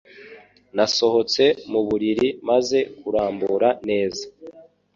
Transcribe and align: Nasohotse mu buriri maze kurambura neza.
Nasohotse 0.75 1.43
mu 1.71 1.79
buriri 1.87 2.27
maze 2.49 2.79
kurambura 2.99 3.67
neza. 3.87 4.23